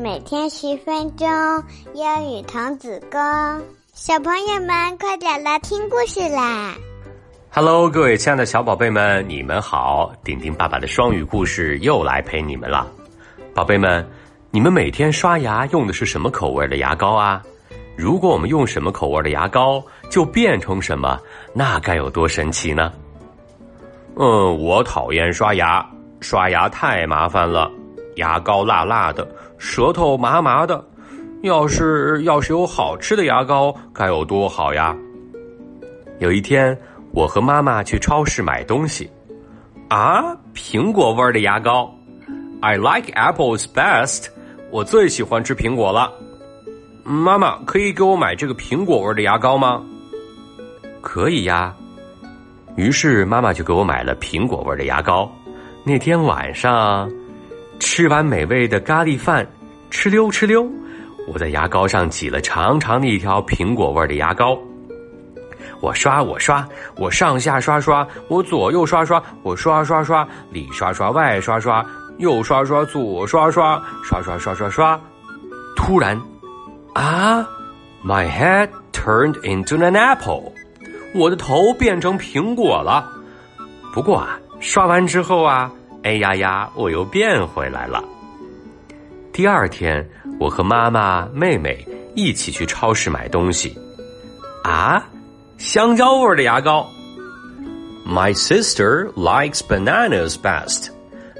[0.00, 1.28] 每天十分钟，
[1.92, 3.20] 英语童子功。
[3.92, 6.74] 小朋友们，快点来听故事啦
[7.50, 10.10] ！Hello，各位亲爱的小宝贝们，你们好！
[10.24, 12.90] 丁丁爸爸的双语故事又来陪你们了。
[13.54, 14.08] 宝贝们，
[14.50, 17.42] 你们每天刷牙用的是什么口味的牙膏啊？
[17.94, 21.20] 如果我们用什么口味的牙膏，就变成什么，
[21.52, 22.90] 那该有多神奇呢？
[24.16, 25.86] 嗯，我讨厌刷牙，
[26.22, 27.70] 刷牙太麻烦了，
[28.16, 29.28] 牙膏辣辣的，
[29.60, 30.84] 舌头麻麻的。
[31.42, 34.94] 要是要是有好吃的牙膏，该有多好呀！
[36.18, 36.76] 有一天，
[37.12, 39.10] 我和妈妈去超市买东西，
[39.88, 41.90] 啊，苹果味儿的牙膏
[42.60, 44.26] ，I like apples best，
[44.70, 46.12] 我最喜欢吃苹果了。
[47.04, 49.82] 妈妈，可以给我买这个苹果味的牙膏吗？
[51.00, 51.74] 可以呀。
[52.76, 55.30] 于是妈妈就给我买了苹果味的牙膏。
[55.84, 57.10] 那天晚上，
[57.80, 59.44] 吃完美味的咖喱饭，
[59.90, 60.70] 哧溜哧溜，
[61.26, 64.56] 我在牙膏上挤了长长的一条苹果味的牙膏。
[65.80, 71.84] 我刷我刷，我上下刷刷，我左右刷刷，我刷刷刷，里刷刷外刷刷，
[72.18, 75.00] 右刷刷左刷刷，刷刷刷刷刷。
[75.74, 76.20] 突然，
[76.94, 77.48] 啊
[78.04, 80.52] ，My head turned into an apple。
[81.14, 83.10] 我的头变成苹果了，
[83.94, 88.02] 不过啊，刷完之后啊，哎呀呀，我又变回来了。
[89.32, 93.78] 第二天，我和妈妈、妹妹一起去超市买东西，
[94.64, 95.04] 啊，
[95.58, 96.88] 香蕉味的牙膏。
[98.06, 100.88] My sister likes bananas best。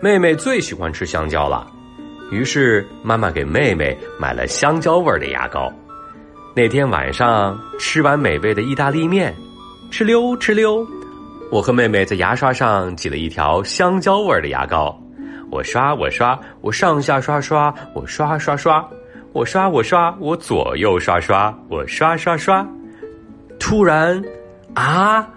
[0.00, 1.66] 妹妹最喜欢吃香蕉了，
[2.30, 5.72] 于是妈妈给妹妹买了香蕉味的牙膏。
[6.54, 9.34] 那天晚上吃完美味的意大利面。
[9.90, 10.86] 哧溜哧溜，
[11.50, 14.98] 我和妹妹在牙刷上挤了一条香蕉味儿的牙膏。
[15.50, 18.84] 我刷我刷，我上下刷刷，我刷刷刷，
[19.32, 22.66] 我刷我刷，我左右刷刷，我刷刷刷。
[23.60, 24.20] 突然，
[24.74, 25.28] 啊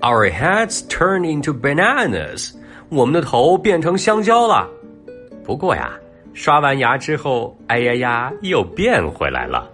[0.00, 2.52] ，Our heads turn into bananas，
[2.88, 4.68] 我们的头变成香蕉了。
[5.44, 5.92] 不过呀，
[6.34, 9.70] 刷完牙之后，哎呀呀，又变回来了。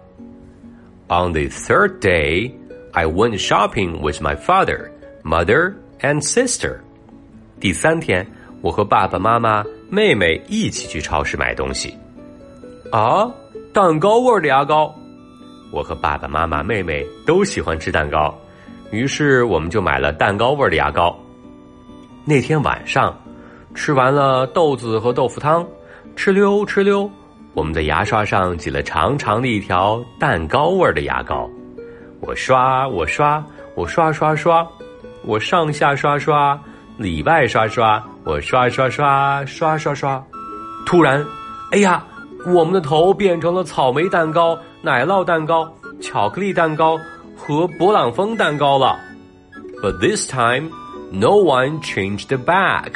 [1.09, 2.53] On the third day.
[2.93, 4.89] I went shopping with my father,
[5.23, 6.77] mother, and sister.
[7.59, 8.27] 第三天，
[8.61, 11.97] 我和爸爸妈妈、妹妹一起去超市买东西。
[12.93, 13.31] 啊，
[13.73, 14.95] 蛋糕味的牙膏！
[15.73, 18.33] 我和爸爸妈妈、妹妹都喜欢吃蛋糕，
[18.91, 21.19] 于是我们就买了蛋糕味的牙膏。
[22.25, 23.17] 那天晚上，
[23.75, 25.67] 吃完了豆子和豆腐汤，
[26.17, 27.11] 哧溜哧溜，
[27.53, 31.51] 我们的牙刷上挤了长长的一条蛋糕味的牙膏。
[32.21, 34.67] 我刷我刷我刷刷刷，
[35.27, 36.59] 我上下刷刷，
[36.97, 40.25] 里外刷刷，我刷刷刷刷刷刷。
[40.87, 41.23] 突然，
[41.73, 42.05] 哎呀，
[42.47, 45.71] 我们的头变成了草莓蛋糕、奶酪蛋糕、
[46.01, 46.97] 巧克力蛋糕
[47.37, 48.99] 和勃朗峰蛋糕了。
[49.83, 50.71] But this time,
[51.11, 52.93] no one changed back.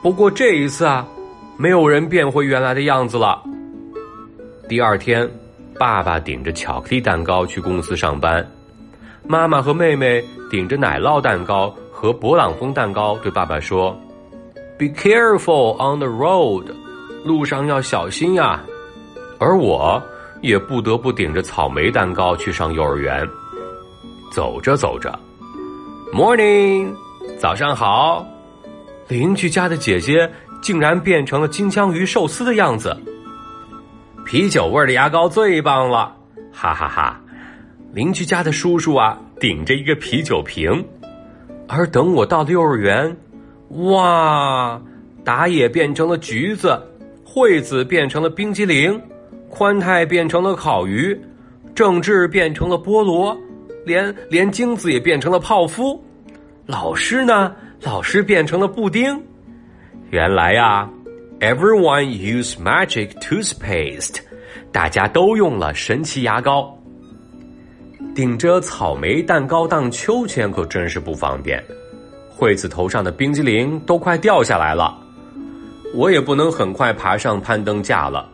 [0.00, 1.06] 不过这一次啊，
[1.58, 3.42] 没有人变回原来的样子了。
[4.68, 5.28] 第二天。
[5.78, 8.44] 爸爸顶着巧克力蛋糕去公司上班，
[9.28, 13.94] 妈妈和妹妹顶着奶酪蛋糕和勃朗峰蛋糕对爸爸说
[14.78, 16.64] ：“Be careful on the road，
[17.24, 18.64] 路上要小心呀。”
[19.38, 20.02] 而我
[20.40, 23.28] 也不得不顶着草莓蛋糕去上幼儿园。
[24.32, 25.16] 走着走着
[26.10, 26.94] ，Morning，
[27.38, 28.26] 早上好，
[29.08, 30.30] 邻居家的姐姐
[30.62, 32.96] 竟然变成了金枪鱼寿司的样子。
[34.24, 36.16] 啤酒味的牙膏最棒了，
[36.50, 37.20] 哈哈哈！
[37.98, 40.86] 邻居家的叔叔啊，顶着一个啤酒瓶，
[41.66, 43.16] 而等我到了幼儿园，
[43.70, 44.80] 哇，
[45.24, 46.80] 打野变成了橘子，
[47.24, 49.02] 惠子变成了冰激凌，
[49.50, 51.20] 宽太变成了烤鱼，
[51.74, 53.36] 郑智变成了菠萝，
[53.84, 56.00] 连连精子也变成了泡芙，
[56.66, 57.52] 老师呢？
[57.82, 59.20] 老师变成了布丁。
[60.10, 60.88] 原来呀。
[61.40, 64.18] Everyone use magic toothpaste，
[64.70, 66.77] 大家都用了神奇牙膏。
[68.18, 71.64] 顶着草莓蛋糕荡秋千可真是不方便，
[72.28, 74.92] 惠子头上的冰激凌都快掉下来了。
[75.94, 78.28] 我也不能很快爬上攀登架了，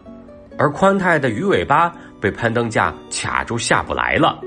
[0.57, 4.41] 而宽太的鱼尾巴被攀登架卡住下不来了。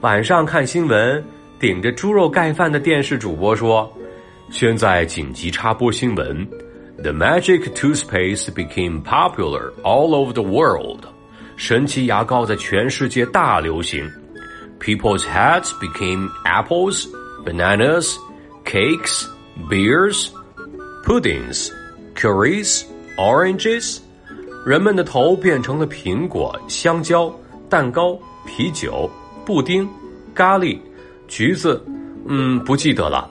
[0.00, 1.22] 晚上看新闻，
[1.60, 3.92] 顶着猪肉盖饭的电视主播说
[4.50, 6.48] ：“现在紧急插播新闻。”
[7.04, 11.00] The magic toothpaste became popular all over the world.
[11.58, 14.08] 神奇牙膏在全世界大流行。
[14.80, 17.06] People's heads became apples,
[17.44, 18.14] bananas,
[18.64, 19.26] cakes,
[19.68, 20.28] beers,
[21.04, 21.70] puddings,
[22.14, 22.84] curries,
[23.16, 23.98] oranges.
[24.64, 27.34] 人们的头变成了苹果、香蕉、
[27.68, 28.16] 蛋糕、
[28.46, 29.10] 啤酒、
[29.44, 29.88] 布丁、
[30.34, 30.78] 咖喱、
[31.26, 31.84] 橘子，
[32.28, 33.28] 嗯，不记得了。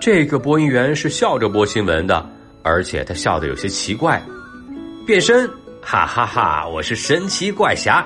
[0.00, 2.28] 这个播音员是笑着播新闻的，
[2.62, 4.20] 而且他笑得有些奇怪。
[5.06, 5.48] 变身，
[5.88, 6.66] 哈哈哈！
[6.66, 8.04] 我是神奇怪侠。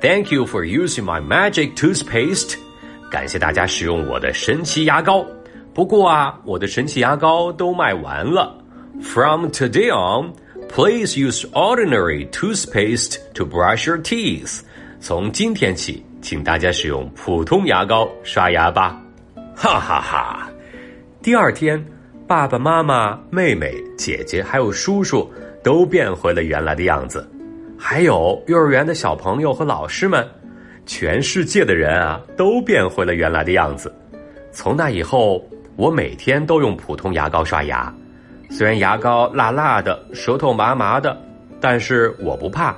[0.00, 2.56] Thank you for using my magic toothpaste。
[3.12, 5.24] 感谢大家使用我的神奇牙膏。
[5.72, 8.52] 不过啊，我的神奇牙膏都卖完了。
[9.00, 10.32] From today on,
[10.68, 14.62] please use ordinary toothpaste to brush your teeth.
[14.98, 19.00] 从今天起，请大家使用普通牙膏刷牙吧。
[19.54, 20.50] 哈哈哈！
[21.22, 21.86] 第二天，
[22.26, 27.28] 爸爸妈妈、妹妹、姐姐还有叔叔都变回了原来的样子，
[27.78, 30.26] 还有幼儿园的小朋友和老师们，
[30.86, 33.94] 全世界的人啊都变回了原来的样子。
[34.52, 35.44] 从那以后。
[35.74, 37.92] 我每天都用普通牙膏刷牙，
[38.50, 41.18] 虽然牙膏辣辣的，舌头麻麻的，
[41.62, 42.76] 但是我不怕，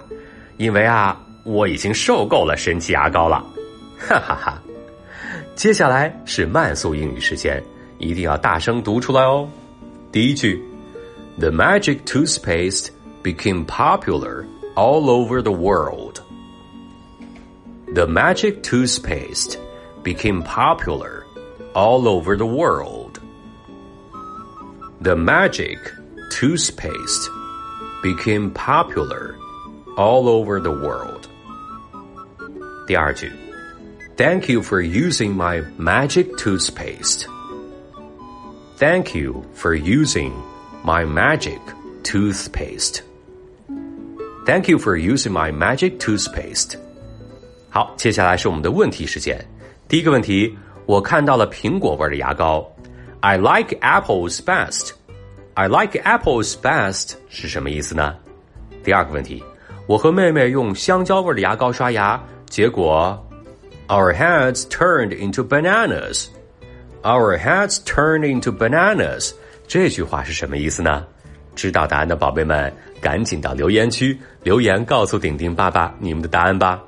[0.59, 3.45] 因为啊，我已经受够了神奇牙膏了，
[3.99, 4.63] 哈哈哈！
[5.57, 7.61] 接下来是慢速英语时间，
[7.99, 9.47] 一定要大声读出来哦。
[10.13, 10.63] 第一句
[11.38, 12.92] ：The magic toothpaste
[13.24, 14.46] became popular
[14.76, 16.22] all over the world.
[17.94, 19.58] The magic toothpaste
[20.04, 21.26] became popular
[21.74, 23.20] all over the world.
[25.02, 25.80] The magic
[26.32, 27.30] toothpaste
[28.04, 29.36] became popular
[29.98, 31.28] all over the world.
[32.88, 33.32] 第二句,
[34.18, 37.28] Thank you for using my magic toothpaste.
[38.78, 40.34] Thank you for using
[40.84, 41.60] my magic
[42.04, 43.02] toothpaste.
[44.46, 46.78] Thank you for using my magic toothpaste.
[47.70, 49.40] 好，接下来是我们的问题时间。
[49.88, 52.68] 第一个问题，我看到了苹果味的牙膏，
[53.20, 58.16] I like apples best。I like apples best 是什么意思呢？
[58.84, 59.44] 第二个问题，
[59.88, 62.20] 我和妹妹用香蕉味的牙膏刷牙，
[62.50, 63.24] 结果，
[63.88, 69.32] Our heads turned into bananas。Our heads turned into bananas
[69.67, 71.05] 这句话是什么意思呢？
[71.55, 76.83] 知道答案的宝贝们，赶紧到留言区留言告诉顶顶爸爸你们的答案吧。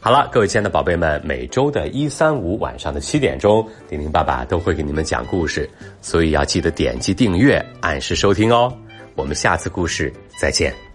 [0.00, 5.68] 好了，各位亲爱的宝贝们，每周的一三五晚上的七点钟，顶顶爸爸都会给你们讲故事，
[6.00, 8.74] 所以要记得点击订阅，按时收听哦。
[9.14, 10.89] 我们下次故事再见。